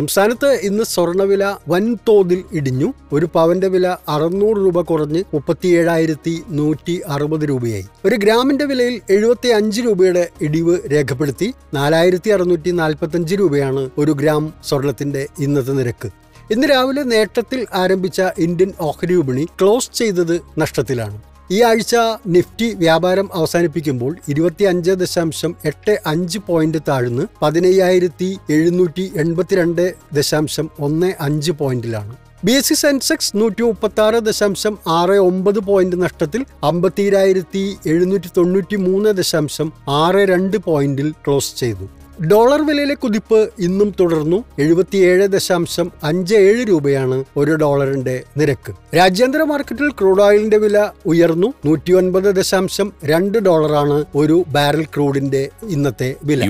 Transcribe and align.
സംസ്ഥാനത്ത് 0.00 0.46
ഇന്ന് 0.62 0.84
സ്വർണവില 0.84 1.56
വൻതോതിൽ 1.68 2.44
ഇടിഞ്ഞു. 2.52 2.92
ഒരു 3.12 3.28
പവന്റെ 3.34 3.68
വില 3.68 3.96
അറുന്നൂറ് 4.08 4.56
രൂപ 4.56 4.80
കുറഞ്ഞ് 4.80 5.24
മുപ്പത്തിയേഴായിരത്തി 5.34 6.42
നൂറ്റി 6.48 7.00
അറുപത് 7.08 7.48
രൂപയായി. 7.48 7.86
ഒരു 8.04 8.14
ഗ്രാമിന്റെ 8.14 8.64
വിലയിൽ 8.64 9.00
എഴുപത്തി 9.10 9.48
അഞ്ച് 9.48 9.80
രൂപയുടെ 9.80 10.28
ഇടിവ് 10.40 10.78
രേഖപ്പെടുത്തി 10.92 11.54
നാലായിരത്തി 11.74 12.30
അറുന്നൂറ്റി 12.30 12.70
നാൽപ്പത്തഞ്ച് 12.70 13.34
രൂപയാണ് 13.34 13.90
ഒരു 13.98 14.12
ഗ്രാം 14.12 14.52
സ്വർണത്തിന്റെ 14.64 15.26
ഇന്നത്തെ 15.38 15.72
നിരക്ക്. 15.72 16.10
ഇന്ന് 16.50 16.66
രാവിലെ 16.70 17.02
നേട്ടത്തിൽ 17.02 17.66
ആരംഭിച്ച 17.74 18.22
ഇന്ത്യൻ 18.38 18.72
ഓഹരി 18.80 19.14
വിപണി 19.14 19.48
ക്ലോസ് 19.60 19.90
ചെയ്തത് 19.94 20.40
നഷ്ടത്തിലാണ്. 20.58 21.29
ഈ 21.54 21.56
ആഴ്ച 21.68 21.94
നിഫ്റ്റി 22.34 22.66
വ്യാപാരം 22.82 23.28
അവസാനിപ്പിക്കുമ്പോൾ 23.38 24.12
ഇരുപത്തി 24.32 24.64
അഞ്ച് 24.70 24.92
ദശാംശം 25.00 25.52
എട്ട് 25.70 25.94
അഞ്ച് 26.12 26.38
പോയിന്റ് 26.48 26.80
താഴ്ന്ന് 26.88 27.24
പതിനയ്യായിരത്തി 27.42 28.28
എഴുന്നൂറ്റി 28.56 29.04
എൺപത്തിരണ്ട് 29.22 29.84
ദശാംശം 30.18 30.66
ഒന്ന് 30.88 31.10
അഞ്ച് 31.26 31.52
പോയിന്റിലാണ്. 31.60 32.14
ബി 32.44 32.52
എസ് 32.58 32.68
സി 32.68 32.76
സെൻസെക്സ് 32.82 33.32
നൂറ്റി 33.40 33.62
മുപ്പത്തി 33.62 34.00
ആറ് 34.04 34.20
ദശാംശം 34.28 34.76
ആറ് 34.98 35.16
ഒമ്പത് 35.30 35.60
പോയിന്റ് 35.70 35.96
നഷ്ടത്തിൽ 36.04 36.42
അമ്പത്തിരായിരത്തി 36.70 37.64
എഴുന്നൂറ്റി 37.92 38.30
തൊണ്ണൂറ്റി 38.36 38.78
മൂന്ന് 38.86 39.10
ദശാംശം 39.20 39.70
ആറ് 40.02 40.22
രണ്ട് 40.32 40.56
പോയിന്റിൽ 40.68 41.10
ക്ലോസ് 41.24 41.52
ചെയ്തു. 41.62 41.86
ഡോളർ 42.26 42.66
വിലയിലെ 42.66 42.94
കുതിപ്പ് 42.94 43.50
ഇന്നും 43.58 43.94
തുടർന്നു. 44.00 44.44
എഴുപത്തിയേഴ് 44.58 45.28
ദശാംശം 45.28 45.92
അഞ്ച് 46.04 46.34
ഏഴ് 46.34 46.68
രൂപയാണ് 46.68 47.24
ഒരു 47.36 47.52
ഡോളറിന്റെ 47.54 48.22
നിരക്ക്. 48.36 48.96
രാജ്യാന്തര 48.96 49.42
മാർക്കറ്റിൽ 49.42 49.90
ക്രൂഡ് 49.90 50.22
ഓയിലിന്റെ 50.22 50.56
വില 50.56 50.88
ഉയർന്നു. 51.06 51.52
നൂറ്റി 51.66 51.92
ഒൻപത് 51.92 52.36
ദശാംശം 52.36 52.92
രണ്ട് 53.04 53.38
ഡോളറാണ് 53.38 54.04
ഒരു 54.14 54.44
ബാരൽ 54.48 54.84
ക്രൂഡിന്റെ 54.84 55.50
ഇന്നത്തെ 55.68 56.14
വില. 56.24 56.44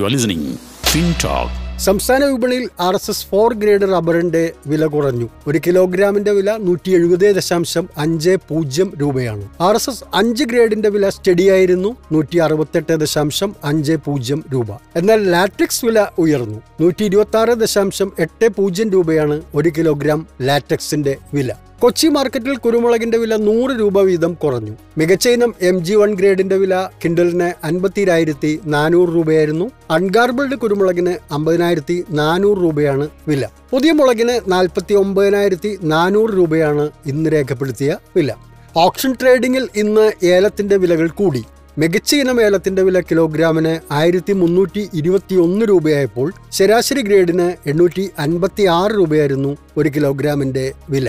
സംസ്ഥാന 1.85 2.25
വിപണിയിൽ 2.25 2.69
R 2.81 2.95
S 2.95 3.11
S 3.11 3.27
four 3.27 3.55
grade 3.55 3.81
റബ്ബറിന്റെ 3.81 4.53
വില 4.67 4.87
കുറഞ്ഞു. 4.87 5.29
ഒരു 5.47 5.61
കിലോഗ്രാമിന്റെ 5.67 6.31
വില 6.31 6.57
നൂറ്റി 6.61 6.91
എഴുപത് 6.91 7.35
ദശാംശം 7.35 7.89
അഞ്ച് 7.97 8.37
പൂജ്യം 8.49 8.93
രൂപയാണ്. 9.01 9.49
ആർ 9.61 9.75
എസ് 9.75 9.91
എസ് 9.91 10.05
അഞ്ച് 10.15 10.45
ഗ്രേഡിന്റെ 10.45 10.89
വില 10.89 11.09
സ്റ്റഡിയായിരുന്നു 11.09 11.97
നൂറ്റി 12.13 12.39
അറുപത്തെട്ട് 12.39 12.93
ദശാംശം 12.93 13.57
അഞ്ച് 13.65 13.93
പൂജ്യം 13.93 14.45
രൂപ. 14.53 14.71
എന്നാൽ 14.97 15.31
ലാറ്റക്സ് 15.31 15.85
വില 15.85 16.07
ഉയർന്നു. 16.19 16.63
നൂറ്റി 16.81 17.05
ഇരുപത്തി 17.05 17.37
ആറ് 17.37 17.49
ദശാംശം 17.49 18.13
എട്ട് 18.19 18.49
പൂജ്യം 18.49 18.91
രൂപയാണ് 18.91 19.43
ഒരു 19.55 19.73
കിലോഗ്രാം 19.79 20.27
ലാറ്റക്സിന്റെ 20.43 21.17
വില. 21.35 21.53
കൊച്ചി 21.83 22.09
മാർക്കറ്റിൽ 22.09 22.57
കുരുമുളകിന്റെ 22.57 23.19
വില 23.19 23.37
നൂറ് 23.37 23.81
രൂപ 23.81 24.01
വീതം 24.01 24.35
കുറഞ്ഞു. 24.35 24.73
മികച്ച 24.99 25.29
ഇനം 25.29 25.55
എം 25.61 25.85
ജി 25.85 25.95
വൺ 25.95 26.15
ഗ്രേഡിന്റെ 26.15 26.57
വില 26.57 26.89
കിൻഡലിന് 27.05 27.67
അൻപത്തിരായിരത്തി 27.67 28.61
നാനൂറ് 28.67 29.09
രൂപയായിരുന്നു. 29.09 29.71
അൺഗാർബിൾഡ് 29.91 30.57
കുരുമുളകിന് 30.57 31.15
അമ്പതിനായിരത്തി 31.35 32.05
നാനൂറ് 32.11 32.59
രൂപയാണ് 32.59 33.09
വില. 33.29 33.47
പുതിയ 33.71 33.93
മുളകിന് 33.93 34.53
നാൽപ്പത്തി 34.53 34.95
ഒമ്പതിനായിരത്തി 34.95 35.79
നാനൂറ് 35.83 36.31
രൂപയാണ് 36.31 36.91
ഇന്ന് 37.07 37.31
രേഖപ്പെടുത്തിയ 37.33 37.97
വില. 38.17 38.35
ഓപ്ഷൻ 38.77 39.13
ട്രേഡിംഗിൽ 39.21 39.69
ഇന്ന് 39.77 40.27
ഏലത്തിന്റെ 40.27 40.77
വിലകൾ 40.77 41.09
കൂടി. 41.09 41.43
മികച്ച 41.79 42.15
ഇനം 42.15 42.43
ഏലത്തിന്റെ 42.43 42.83
വില 42.83 43.01
കിലോഗ്രാമിന് 43.01 43.81
ആയിരത്തി 43.91 44.33
മുന്നൂറ്റി 44.33 44.89
ഇരുപത്തി 44.95 45.35
ഒന്ന് 45.35 45.67
രൂപയായപ്പോൾ 45.69 46.33
ശരാശരി 46.53 47.03
ഗ്രേഡിന് 47.03 47.49
എണ്ണൂറ്റി 47.69 48.11
അൻപത്തി 48.19 48.67
ആറ് 48.79 48.91
രൂപയായിരുന്നു 48.91 49.57
ഒരു 49.77 49.89
കിലോഗ്രാമിന്റെ 49.89 50.73
വില. 50.91 51.09